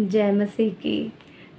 जय 0.00 0.30
मसीह 0.32 0.72
की। 0.72 1.12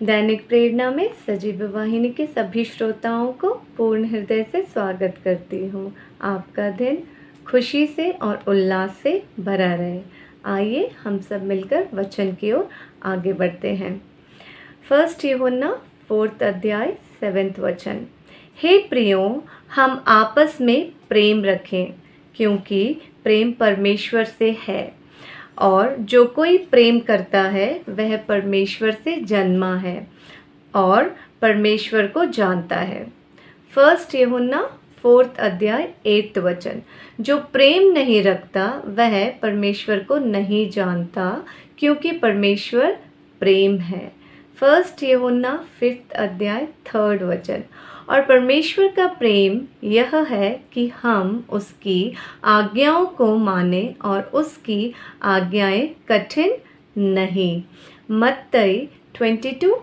दैनिक 0.03 0.47
प्रेरणा 0.47 0.89
में 0.91 1.09
सजीव 1.27 1.63
वाहिनी 1.73 2.09
के 2.09 2.25
सभी 2.25 2.63
श्रोताओं 2.63 3.31
को 3.33 3.53
पूर्ण 3.77 4.05
हृदय 4.05 4.43
से 4.51 4.61
स्वागत 4.63 5.17
करती 5.23 5.67
हूँ। 5.67 5.93
आपका 6.21 6.69
दिन 6.69 6.97
खुशी 7.47 7.85
से 7.87 8.09
और 8.11 8.43
उल्लास 8.47 8.97
से 9.03 9.23
भरा 9.39 9.73
रहे। 9.75 10.01
आइए 10.45 10.89
हम 11.03 11.19
सब 11.19 11.43
मिलकर 11.43 11.87
वचन 11.93 12.33
की 12.33 12.51
ओर 12.51 12.67
आगे 13.03 13.33
बढ़ते 13.33 13.73
हैं। 13.75 14.01
फ़र्स्ट 14.89 15.25
यूहन्ना 15.25 15.71
फोर्थ 16.07 16.43
अध्याय 16.43 16.97
सेवेंथ 17.19 17.59
वचन। 17.59 18.05
हे 18.57 18.77
प्रियो, 18.77 19.43
हम 19.75 20.03
आपस 20.07 20.57
में 20.61 20.91
प्रेम 21.09 21.45
रखें, 21.45 21.93
क्योंकि 22.35 22.83
प्रेम 23.23 23.51
परमेश्वर 23.51 24.23
से 24.23 24.51
है। 24.67 25.02
और 25.57 25.95
जो 25.99 26.25
कोई 26.25 26.57
प्रेम 26.57 26.99
करता 26.99 27.41
है, 27.41 27.81
वह 27.89 28.17
परमेश्वर 28.17 28.91
से 28.91 29.15
जन्मा 29.15 29.75
है 29.75 30.07
और 30.75 31.15
परमेश्वर 31.41 32.07
को 32.07 32.25
जानता 32.25 32.75
है। 32.75 33.07
फ़र्स्ट 33.75 34.15
यहुन्ना 34.15 34.79
फोर्थ 35.01 35.39
अध्याय 35.39 35.93
एट्थ 36.05 36.37
वचन। 36.37 36.81
जो 37.21 37.37
प्रेम 37.37 37.91
नहीं 37.91 38.23
रखता, 38.23 38.83
वह 38.85 39.29
परमेश्वर 39.29 39.99
को 39.99 40.17
नहीं 40.17 40.69
जानता, 40.69 41.45
क्योंकि 41.77 42.11
परमेश्वर 42.11 42.97
प्रेम 43.39 43.79
है। 43.79 44.22
फ़र्स्ट 44.63 45.03
यहुन्ना 45.03 45.67
फिफ्थ 45.79 46.13
अध्याय 46.13 46.65
थर्ड 46.65 47.23
वचन। 47.23 47.63
और 48.09 48.21
परमेश्वर 48.21 48.87
का 48.87 49.07
प्रेम 49.07 49.61
यह 49.83 50.15
है 50.15 50.63
कि 50.73 50.87
हम 50.87 51.45
उसकी 51.49 52.13
आज्ञाओं 52.43 53.05
को 53.05 53.37
माने 53.37 53.95
और 54.05 54.21
उसकी 54.21 54.93
आज्ञाएँ 55.23 55.87
कठिन 56.09 56.55
नहीं। 56.97 57.63
मत्तई 58.11 58.89
ट्वेंटी 59.13 59.51
टू 59.51 59.75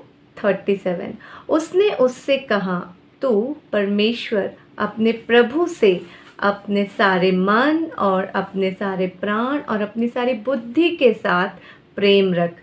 थर्टी 0.45 0.77
सेवन 0.77 1.15
उसने 1.49 1.91
उससे 1.91 2.39
कहा, 2.39 2.95
तू 3.23 3.57
परमेश्वर 3.73 4.51
अपने 4.79 5.13
प्रभु 5.13 5.67
से 5.67 6.01
अपने 6.39 6.85
सारे 6.85 7.33
मन 7.33 7.85
और 7.99 8.25
अपने 8.25 8.71
सारे 8.71 9.07
प्राण 9.07 9.59
और 9.59 9.81
अपनी 9.81 10.09
सारी 10.09 10.35
बुद्धि 10.35 10.91
के 10.91 11.13
साथ 11.13 11.49
प्रेम 11.97 12.35
रख। 12.35 12.55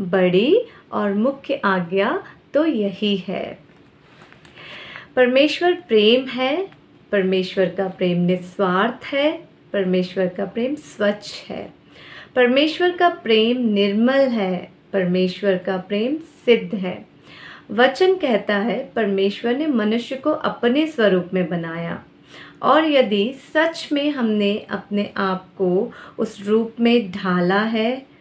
बड़ी 0.00 0.60
और 0.92 1.12
मुख्य 1.12 1.60
आज्ञा 1.64 2.22
तो 2.54 2.66
यही 2.66 3.16
है। 3.16 3.58
परमेश्वर 5.16 5.72
प्रेम 5.72 6.24
है, 6.24 6.68
परमेश्वर 7.12 7.66
का 7.66 7.88
प्रेम 7.88 8.18
निस्वार्थ 8.18 9.04
है, 9.04 9.48
परमेश्वर 9.72 10.26
का 10.26 10.44
प्रेम 10.44 10.74
स्वच्छ 10.74 11.50
है। 11.50 11.72
परमेश्वर 12.34 12.90
का 12.92 13.08
प्रेम 13.08 13.56
निर्मल 13.56 14.20
है, 14.20 14.72
परमेश्वर 14.92 15.58
का 15.58 15.76
प्रेम 15.76 16.16
सिद्ध 16.16 16.74
है। 16.74 17.06
वचन 17.70 18.14
कहता 18.14 18.56
है, 18.56 18.92
परमेश्वर 18.96 19.56
ने 19.56 19.66
मनुष्य 19.66 20.16
को 20.16 20.30
अपने 20.30 20.86
स्वरूप 20.86 21.30
में 21.34 21.48
बनाया। 21.48 22.04
और 22.62 22.84
यदि 22.84 23.34
सच 23.54 23.88
में 23.92 24.10
हमने 24.10 24.66
अपने 24.70 25.10
आप 25.16 25.48
को 25.58 25.92
उस 26.18 26.46
रूप 26.46 26.72
में 26.80 27.10
ढाला 27.10 27.60
है 27.60 28.15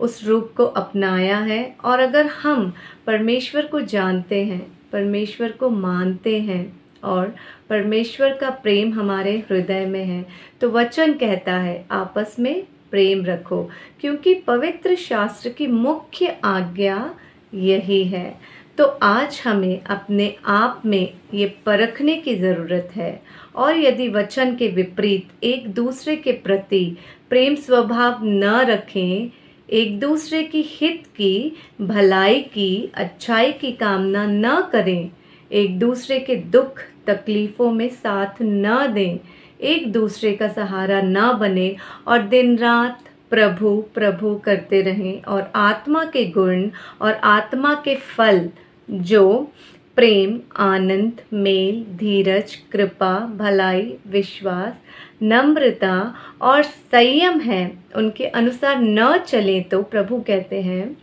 उस 0.00 0.24
रूप 0.26 0.52
को 0.56 0.64
अपनाया 0.64 1.38
है 1.38 1.76
और 1.84 2.00
अगर 2.00 2.26
हम 2.34 2.72
परमेश्वर 3.06 3.66
को 3.66 3.80
जानते 3.82 4.44
हैं, 4.44 4.60
परमेश्वर 4.92 5.52
को 5.52 5.70
मानते 5.70 6.38
हैं 6.40 6.80
और 7.04 7.34
परमेश्वर 7.70 8.34
का 8.34 8.50
प्रेम 8.62 8.92
हमारे 8.94 9.36
हृदय 9.50 9.86
में 9.86 10.04
है 10.04 10.24
तो 10.60 10.70
वचन 10.70 11.12
कहता 11.14 11.52
है, 11.52 11.84
आपस 11.90 12.36
में 12.38 12.62
प्रेम 12.90 13.24
रखो, 13.24 13.62
क्योंकि 14.00 14.34
पवित्र 14.46 14.94
शास्त्र 14.96 15.50
की 15.50 15.66
मुख्य 15.66 16.36
आज्ञा 16.44 17.14
यही 17.54 18.02
है। 18.04 18.38
तो 18.78 18.84
आज 19.02 19.40
हमें 19.44 19.82
अपने 19.82 20.34
आप 20.46 20.82
में 20.86 21.12
ये 21.34 21.46
परखने 21.66 22.16
की 22.16 22.34
ज़रूरत 22.34 22.90
है 22.96 23.20
और 23.56 23.76
यदि 23.76 24.08
वचन 24.08 24.54
के 24.56 24.68
विपरीत 24.68 25.44
एक 25.44 25.68
दूसरे 25.74 26.16
के 26.16 26.32
प्रति 26.40 26.84
प्रेम 27.30 27.54
स्वभाव 27.56 28.24
न 28.24 28.60
रखें 28.68 29.30
एक 29.70 30.00
दूसरे 30.00 30.42
की 30.42 30.62
हित 30.62 31.02
की, 31.06 31.56
भलाई 31.80 32.40
की, 32.40 32.92
अच्छाई 32.94 33.52
की 33.52 33.72
कामना 33.72 34.26
न 34.26 34.68
करें। 34.72 35.10
एक 35.52 35.78
दूसरे 35.78 36.20
के 36.20 36.36
दुख, 36.36 36.82
तकलीफ़ों 37.06 37.72
में 37.72 37.88
साथ 37.88 38.42
न 38.42 38.92
दें। 38.92 39.18
एक 39.60 39.92
दूसरे 39.92 40.32
का 40.32 40.48
सहारा 40.48 41.00
न 41.00 41.32
बने 41.32 41.76
और 42.06 42.22
दिन 42.22 42.58
रात 42.58 43.00
प्रभु 43.30 43.84
प्रभु 43.94 44.34
करते 44.34 44.82
रहें। 44.82 45.22
और 45.22 45.52
आत्मा 45.54 46.04
के 46.04 46.24
गुण 46.24 46.70
और 47.00 47.12
आत्मा 47.12 47.74
के 47.74 47.96
फल 47.96 48.50
जो 48.90 49.52
प्रेम, 49.96 50.40
आनंद, 50.56 51.12
मेल, 51.32 51.96
धीरज, 51.96 52.54
कृपा, 52.72 53.18
भलाई, 53.18 53.94
विश्वास, 54.06 54.74
नम्रता 55.22 56.14
और 56.42 56.62
संयम 56.62 57.40
है, 57.40 57.78
उनके 57.96 58.24
अनुसार 58.24 58.80
न 58.80 59.18
चले 59.18 59.60
तो 59.60 59.82
प्रभु 59.82 60.20
कहते 60.20 60.62
हैं, 60.62 60.96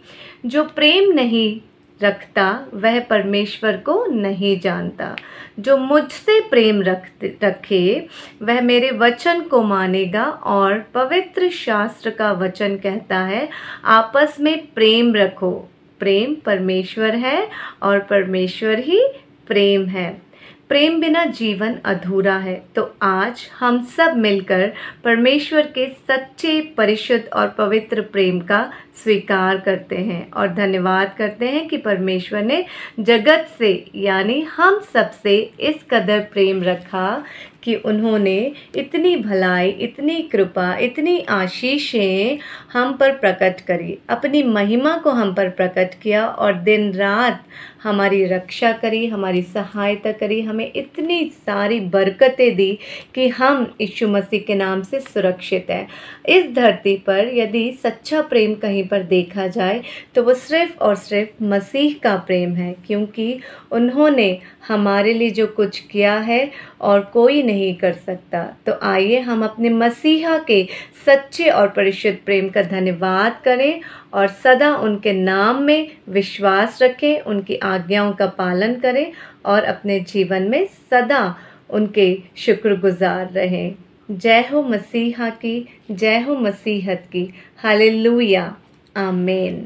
जो 0.45 0.63
प्रेम 0.63 1.11
नहीं 1.11 1.61
रखता, 2.03 2.65
वह 2.73 2.99
परमेश्वर 2.99 3.77
को 3.77 4.05
नहीं 4.05 4.59
जानता। 4.59 5.15
जो 5.59 5.77
मुझसे 5.77 6.39
प्रेम 6.41 6.81
रख 6.81 7.07
रखे, 7.43 8.07
वह 8.41 8.61
मेरे 8.61 8.91
वचन 8.91 9.41
को 9.41 9.63
मानेगा 9.63 10.25
और 10.25 10.79
पवित्र 10.93 11.49
शास्त्र 11.49 12.09
का 12.09 12.31
वचन 12.31 12.77
कहता 12.77 13.19
है, 13.19 13.49
आपस 13.85 14.37
में 14.39 14.67
प्रेम 14.67 15.15
रखो। 15.15 15.69
प्रेम 16.03 16.33
परमेश्वर 16.35 17.15
है 17.15 17.49
और 17.83 17.99
परमेश्वर 17.99 18.79
ही 18.79 18.99
प्रेम 19.47 19.85
है। 19.85 20.21
प्रेम 20.69 20.99
बिना 21.01 21.23
जीवन 21.25 21.75
अधूरा 21.85 22.35
है। 22.37 22.55
तो 22.75 22.95
आज 23.01 23.49
हम 23.59 23.83
सब 23.85 24.17
मिलकर 24.17 24.73
परमेश्वर 25.03 25.61
के 25.61 25.87
सच्चे, 25.89 26.59
परिशुद्ध 26.77 27.29
और 27.33 27.47
पवित्र 27.47 28.01
प्रेम 28.01 28.39
का 28.39 28.71
स्वीकार 29.03 29.57
करते 29.57 29.97
हैं 29.97 30.31
और 30.31 30.47
धन्यवाद 30.47 31.15
करते 31.17 31.49
हैं 31.49 31.67
कि 31.67 31.77
परमेश्वर 31.77 32.41
ने 32.41 32.65
जगत 32.99 33.47
से, 33.59 33.91
यानी 33.95 34.41
हम 34.41 34.79
सबसे 34.93 35.37
इस 35.59 35.75
कदर 35.91 36.19
प्रेम 36.33 36.63
रखा 36.63 37.23
कि 37.63 37.75
उन्होंने 37.75 38.39
इतनी 38.75 39.15
भलाई, 39.17 39.69
इतनी 39.69 40.21
कृपा, 40.31 40.75
इतनी 40.79 41.19
आशीषें 41.31 42.37
हम 42.73 42.93
पर 42.93 43.11
प्रकट 43.15 43.61
करी। 43.61 43.97
अपनी 44.09 44.43
महिमा 44.45 44.97
को 44.97 45.11
हम 45.11 45.33
पर 45.33 45.49
प्रकट 45.51 45.93
किया 46.01 46.25
और 46.25 46.53
दिन 46.61 46.91
रात 46.93 47.43
हमारी 47.83 48.23
रक्षा 48.25 48.71
करी, 48.73 49.05
हमारी 49.07 49.41
सहायता 49.43 50.11
करी, 50.11 50.41
हमें 50.41 50.71
इतनी 50.75 51.23
सारी 51.37 51.79
बरकतें 51.89 52.55
दी 52.55 52.77
कि 53.15 53.27
हम 53.29 53.65
यीशु 53.81 54.07
मसीह 54.07 54.41
के 54.41 54.55
नाम 54.55 54.81
से 54.83 54.99
सुरक्षित 55.01 55.67
हैं। 55.69 55.87
इस 56.29 56.53
धरती 56.55 56.95
पर 57.07 57.31
यदि 57.33 57.71
सच्चा 57.83 58.21
प्रेम 58.23 58.53
कहीं 58.55 58.87
पर 58.87 59.03
देखा 59.05 59.47
जाए 59.49 59.81
तो 60.15 60.23
वो 60.23 60.33
सिर्फ़ 60.35 60.77
और 60.79 60.95
सिर्फ़ 60.97 61.43
मसीह 61.45 61.95
का 62.03 62.15
प्रेम 62.17 62.53
है, 62.55 62.75
क्योंकि 62.87 63.39
उन्होंने 63.71 64.37
हमारे 64.67 65.13
लिए 65.13 65.29
जो 65.31 65.47
कुछ 65.49 65.79
किया 65.81 66.13
है 66.21 66.49
और 66.81 66.99
कोई 67.13 67.41
नहीं 67.53 67.75
कर 67.75 67.93
सकता। 67.93 68.57
तो 68.65 68.73
आइए 68.83 69.19
हम 69.19 69.43
अपने 69.43 69.69
मसीहा 69.69 70.37
के 70.37 70.67
सच्चे 71.05 71.49
और 71.49 71.67
परिशुद्ध 71.69 72.17
प्रेम 72.25 72.49
का 72.49 72.61
धन्यवाद 72.61 73.41
करें 73.45 73.81
और 74.13 74.27
सदा 74.27 74.75
उनके 74.75 75.13
नाम 75.13 75.61
में 75.61 75.91
विश्वास 76.09 76.79
रखें, 76.81 77.19
उनकी 77.19 77.55
आज्ञाओं 77.55 78.13
का 78.13 78.25
पालन 78.25 78.75
करें 78.75 79.11
और 79.45 79.63
अपने 79.63 79.99
जीवन 79.99 80.43
में 80.43 80.67
सदा 80.91 81.23
उनके 81.69 82.19
शुक्रगुजार 82.37 83.29
रहें। 83.33 83.75
जय 84.11 84.39
हो 84.39 84.63
मसीहा 84.63 85.29
की, 85.29 85.55
जय 85.91 86.19
हो 86.19 86.35
मसीहत 86.35 87.03
की। 87.11 87.33
हालेलुया। 87.57 88.57
आमेन। 88.97 89.61